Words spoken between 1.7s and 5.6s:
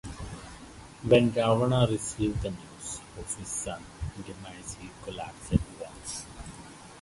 received the news of his son's demise, he collapsed at